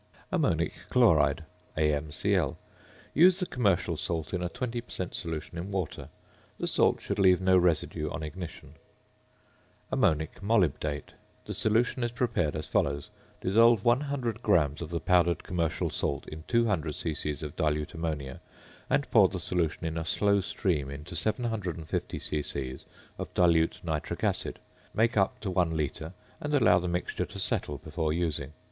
~Ammonic 0.33 0.73
Chloride~, 0.89 1.45
AmCl. 1.77 2.55
Use 3.13 3.39
the 3.39 3.45
commercial 3.45 3.95
salt 3.95 4.33
in 4.33 4.41
a 4.41 4.49
20 4.49 4.81
per 4.81 4.89
cent. 4.89 5.13
solution 5.13 5.59
in 5.59 5.69
water. 5.69 6.09
The 6.57 6.65
salt 6.65 6.99
should 6.99 7.19
leave 7.19 7.39
no 7.39 7.55
residue 7.55 8.09
on 8.09 8.23
ignition. 8.23 8.73
~Ammonic 9.91 10.41
Molybdate.~ 10.41 11.11
The 11.45 11.53
solution 11.53 12.03
is 12.03 12.11
prepared 12.11 12.55
as 12.55 12.65
follows: 12.65 13.11
Dissolve 13.41 13.85
100 13.85 14.41
grams 14.41 14.81
of 14.81 14.89
the 14.89 14.99
powdered 14.99 15.43
commercial 15.43 15.91
salt 15.91 16.27
in 16.27 16.45
200 16.47 16.93
c.c. 16.93 17.29
of 17.45 17.55
dilute 17.55 17.93
ammonia, 17.93 18.41
and 18.89 19.07
pour 19.11 19.27
the 19.27 19.39
solution 19.39 19.85
in 19.85 19.99
a 19.99 20.03
slow 20.03 20.39
stream 20.41 20.89
into 20.89 21.15
750 21.15 22.17
c.c. 22.17 22.79
of 23.19 23.31
dilute 23.35 23.79
nitric 23.83 24.23
acid; 24.23 24.57
make 24.95 25.15
up 25.15 25.39
to 25.41 25.51
1 25.51 25.77
litre, 25.77 26.13
and 26.39 26.55
allow 26.55 26.79
the 26.79 26.87
mixture 26.87 27.25
to 27.27 27.39
settle 27.39 27.77
before 27.77 28.11
using. 28.11 28.53